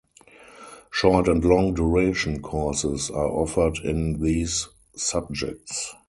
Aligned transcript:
Short 0.89 1.27
and 1.27 1.45
long 1.45 1.75
duration 1.75 2.41
courses 2.41 3.11
are 3.11 3.27
offered 3.29 3.77
in 3.83 4.19
these 4.19 4.67
subjects. 4.95 5.93